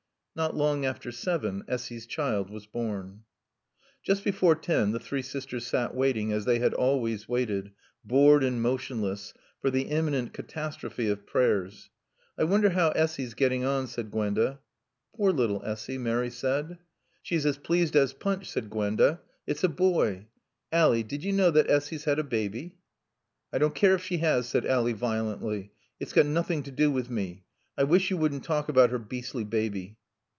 Not 0.33 0.55
long 0.55 0.85
after 0.85 1.11
seven 1.11 1.65
Essy's 1.67 2.05
child 2.05 2.49
was 2.49 2.65
born. 2.65 3.25
Just 4.01 4.23
before 4.23 4.55
ten 4.55 4.91
the 4.93 4.99
three 4.99 5.21
sisters 5.21 5.67
sat 5.67 5.93
waiting, 5.93 6.31
as 6.31 6.45
they 6.45 6.59
had 6.59 6.73
always 6.73 7.27
waited, 7.27 7.73
bored 8.05 8.41
and 8.41 8.61
motionless, 8.61 9.33
for 9.59 9.69
the 9.69 9.89
imminent 9.89 10.31
catastrophe 10.31 11.09
of 11.09 11.25
Prayers. 11.27 11.89
"I 12.37 12.45
wonder 12.45 12.69
how 12.69 12.91
Essy's 12.91 13.33
getting 13.33 13.65
on," 13.65 13.87
said 13.87 14.09
Gwenda. 14.09 14.61
"Poor 15.13 15.33
little 15.33 15.61
Essy!" 15.65 15.97
Mary 15.97 16.29
said. 16.29 16.77
"She's 17.21 17.45
as 17.45 17.57
pleased 17.57 17.97
as 17.97 18.13
Punch," 18.13 18.49
said 18.49 18.69
Gwenda. 18.69 19.19
"It's 19.45 19.65
a 19.65 19.69
boy. 19.69 20.27
Ally 20.71 21.01
did 21.01 21.25
you 21.25 21.33
know 21.33 21.51
that 21.51 21.69
Essy's 21.69 22.05
had 22.05 22.19
a 22.19 22.23
baby?" 22.23 22.77
"I 23.51 23.57
don't 23.57 23.75
care 23.75 23.95
if 23.95 24.03
she 24.05 24.19
has," 24.19 24.47
said 24.47 24.65
Ally 24.65 24.93
violently. 24.93 25.73
"It's 25.99 26.13
got 26.13 26.25
nothing 26.25 26.63
to 26.63 26.71
do 26.71 26.89
with 26.89 27.09
me. 27.09 27.43
I 27.77 27.83
wish 27.83 28.09
you 28.09 28.15
wouldn't 28.15 28.45
talk 28.45 28.69
about 28.69 28.91
her 28.91 28.97
beastly 28.99 29.43
baby." 29.43 29.97